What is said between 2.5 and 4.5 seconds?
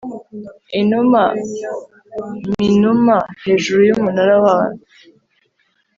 ninuma hejuru yumunara